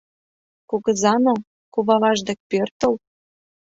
[0.69, 1.35] Кугызана,
[1.73, 2.93] куваваж дек пӧртыл